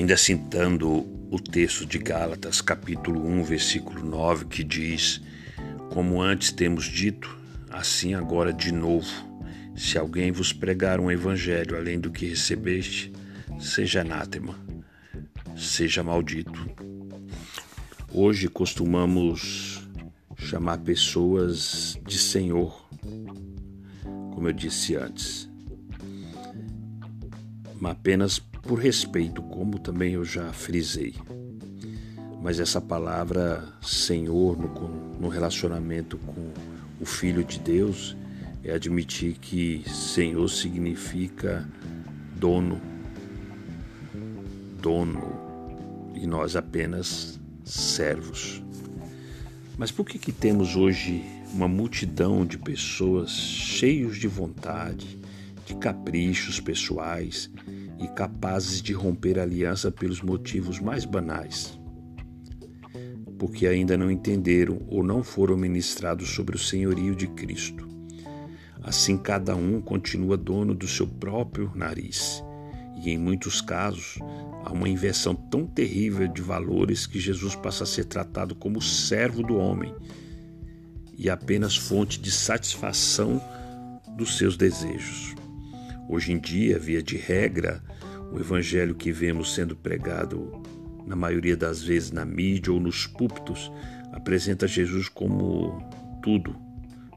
[0.00, 5.20] Ainda citando o texto de Gálatas, capítulo 1, versículo 9, que diz:
[5.90, 7.38] Como antes temos dito,
[7.68, 9.06] assim agora de novo,
[9.76, 13.12] se alguém vos pregar um evangelho além do que recebeste,
[13.60, 14.58] seja anátema,
[15.54, 16.66] seja maldito.
[18.10, 19.86] Hoje costumamos
[20.34, 22.88] chamar pessoas de Senhor,
[24.32, 25.39] como eu disse antes,
[27.80, 31.14] mas apenas por respeito, como também eu já frisei.
[32.42, 36.52] Mas essa palavra Senhor no, no relacionamento com
[37.00, 38.14] o Filho de Deus
[38.62, 41.66] é admitir que Senhor significa
[42.36, 42.80] dono,
[44.80, 48.62] dono, e nós apenas servos.
[49.78, 55.18] Mas por que, que temos hoje uma multidão de pessoas cheios de vontade,
[55.64, 57.50] de caprichos pessoais
[58.00, 61.78] e capazes de romper aliança pelos motivos mais banais?
[63.38, 67.88] Porque ainda não entenderam ou não foram ministrados sobre o senhorio de Cristo.
[68.82, 72.42] Assim, cada um continua dono do seu próprio nariz.
[73.02, 74.18] E em muitos casos,
[74.64, 79.42] Há uma inversão tão terrível de valores que Jesus passa a ser tratado como servo
[79.42, 79.94] do homem
[81.16, 83.40] e apenas fonte de satisfação
[84.16, 85.34] dos seus desejos.
[86.08, 87.82] Hoje em dia, via de regra,
[88.32, 90.62] o evangelho que vemos sendo pregado
[91.06, 93.70] na maioria das vezes na mídia ou nos púlpitos
[94.12, 95.82] apresenta Jesus como
[96.22, 96.54] tudo,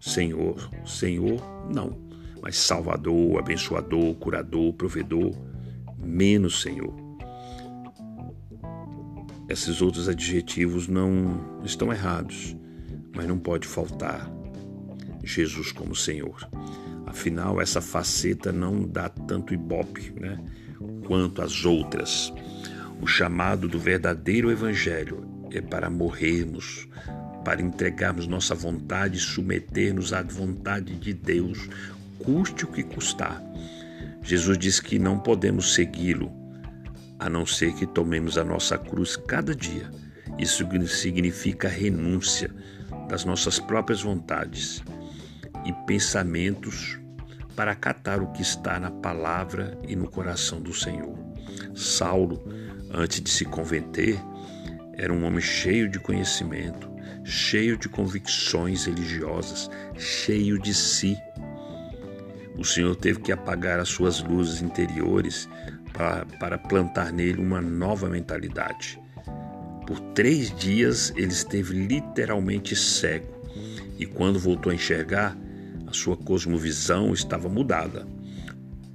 [0.00, 0.70] Senhor.
[0.86, 1.40] Senhor,
[1.72, 1.98] não,
[2.40, 5.32] mas Salvador, abençoador, curador, provedor,
[5.98, 6.94] menos Senhor.
[9.48, 12.56] Esses outros adjetivos não estão errados,
[13.14, 14.30] mas não pode faltar
[15.22, 16.48] Jesus como Senhor.
[17.06, 20.42] Afinal, essa faceta não dá tanto ibope né,
[21.06, 22.32] quanto as outras.
[23.00, 26.88] O chamado do verdadeiro Evangelho é para morrermos,
[27.44, 31.68] para entregarmos nossa vontade e submeter-nos à vontade de Deus,
[32.18, 33.42] custe o que custar.
[34.22, 36.30] Jesus diz que não podemos segui-lo
[37.18, 39.90] a não ser que tomemos a nossa cruz cada dia.
[40.38, 42.50] Isso significa renúncia
[43.08, 44.82] das nossas próprias vontades
[45.64, 46.98] e pensamentos
[47.56, 51.16] para acatar o que está na palavra e no coração do Senhor.
[51.74, 52.42] Saulo,
[52.90, 54.18] antes de se converter,
[54.94, 56.90] era um homem cheio de conhecimento,
[57.24, 61.16] cheio de convicções religiosas, cheio de si.
[62.56, 65.48] O Senhor teve que apagar as suas luzes interiores
[65.92, 69.00] para, para plantar nele uma nova mentalidade.
[69.86, 73.32] Por três dias ele esteve literalmente cego
[73.98, 75.36] e, quando voltou a enxergar,
[75.92, 78.06] a sua cosmovisão estava mudada,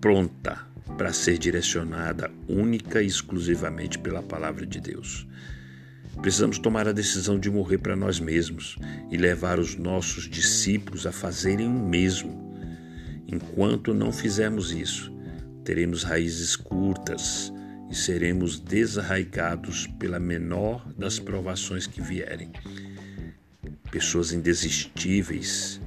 [0.01, 0.65] pronta
[0.97, 5.27] para ser direcionada única e exclusivamente pela palavra de Deus.
[6.19, 8.79] Precisamos tomar a decisão de morrer para nós mesmos
[9.11, 12.57] e levar os nossos discípulos a fazerem o mesmo.
[13.27, 15.15] Enquanto não fizermos isso,
[15.63, 17.53] teremos raízes curtas
[17.91, 22.51] e seremos desarraigados pela menor das provações que vierem.
[23.91, 25.79] Pessoas indesistíveis,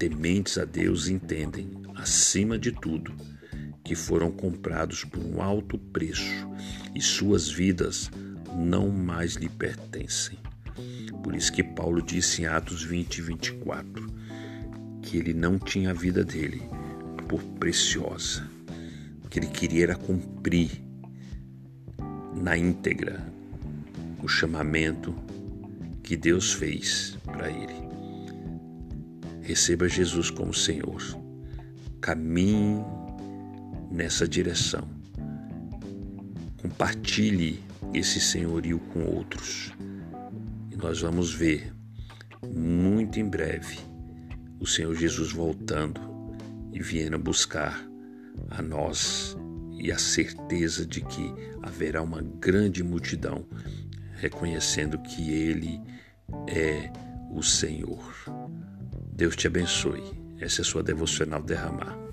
[0.00, 3.12] tementes a Deus, entendem, acima de tudo,
[3.84, 6.48] que foram comprados por um alto preço
[6.94, 8.10] e suas vidas
[8.56, 10.38] não mais lhe pertencem.
[11.22, 14.06] Por isso que Paulo disse em Atos 20 e 24
[15.02, 16.62] que ele não tinha a vida dele
[17.28, 18.48] por preciosa
[19.28, 20.82] que ele queria era cumprir
[22.34, 23.24] na íntegra
[24.22, 25.14] o chamamento
[26.02, 27.89] que Deus fez para ele.
[29.50, 31.02] Receba Jesus como Senhor.
[32.00, 32.84] Caminhe
[33.90, 34.88] nessa direção.
[36.62, 37.60] Compartilhe
[37.92, 39.72] esse senhorio com outros.
[40.70, 41.72] E nós vamos ver
[42.54, 43.76] muito em breve
[44.60, 46.00] o Senhor Jesus voltando
[46.72, 47.84] e vindo buscar
[48.50, 49.36] a nós
[49.80, 53.44] e a certeza de que haverá uma grande multidão
[54.14, 55.80] reconhecendo que Ele
[56.46, 56.88] é
[57.32, 58.14] o Senhor.
[59.12, 60.02] Deus te abençoe.
[60.40, 62.09] Essa é a sua devocional derramar.